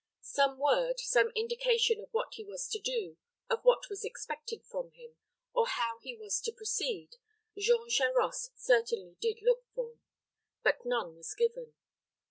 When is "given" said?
11.35-11.75